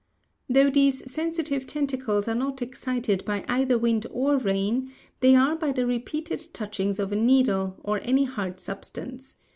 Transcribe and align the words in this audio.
Though 0.49 0.71
these 0.71 1.11
sensitive 1.11 1.67
tentacles 1.67 2.27
are 2.27 2.33
not 2.33 2.63
excited 2.63 3.23
by 3.23 3.45
either 3.47 3.77
wind 3.77 4.07
or 4.09 4.37
rain 4.37 4.89
they 5.19 5.35
are 5.35 5.55
by 5.55 5.71
the 5.71 5.85
repeated 5.85 6.39
touchings 6.53 6.97
of 6.97 7.11
a 7.11 7.15
needle, 7.15 7.77
or 7.83 7.99
any 8.03 8.23
hard 8.23 8.59
substance. 8.59 9.37